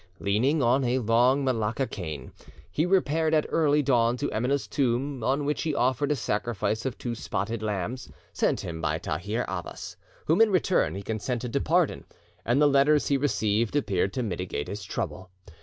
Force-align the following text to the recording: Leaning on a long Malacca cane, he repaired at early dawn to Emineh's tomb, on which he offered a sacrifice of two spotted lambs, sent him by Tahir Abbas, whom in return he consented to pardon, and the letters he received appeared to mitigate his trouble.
Leaning 0.17 0.63
on 0.63 0.83
a 0.83 0.97
long 0.97 1.45
Malacca 1.45 1.85
cane, 1.85 2.31
he 2.71 2.87
repaired 2.87 3.35
at 3.35 3.45
early 3.49 3.83
dawn 3.83 4.17
to 4.17 4.31
Emineh's 4.31 4.65
tomb, 4.67 5.23
on 5.23 5.45
which 5.45 5.61
he 5.61 5.75
offered 5.75 6.11
a 6.11 6.15
sacrifice 6.15 6.87
of 6.87 6.97
two 6.97 7.13
spotted 7.13 7.61
lambs, 7.61 8.09
sent 8.33 8.61
him 8.61 8.81
by 8.81 8.97
Tahir 8.97 9.45
Abbas, 9.47 9.95
whom 10.25 10.41
in 10.41 10.49
return 10.49 10.95
he 10.95 11.03
consented 11.03 11.53
to 11.53 11.61
pardon, 11.61 12.03
and 12.43 12.59
the 12.59 12.65
letters 12.65 13.09
he 13.09 13.15
received 13.17 13.75
appeared 13.75 14.11
to 14.13 14.23
mitigate 14.23 14.67
his 14.67 14.83
trouble. 14.83 15.29